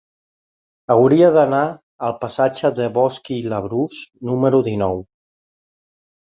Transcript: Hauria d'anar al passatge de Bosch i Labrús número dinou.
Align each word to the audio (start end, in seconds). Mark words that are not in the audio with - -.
Hauria 0.93 1.29
d'anar 1.35 1.59
al 2.09 2.17
passatge 2.23 2.73
de 2.81 2.89
Bosch 2.97 3.31
i 3.37 3.39
Labrús 3.55 4.03
número 4.33 4.65
dinou. 4.73 5.09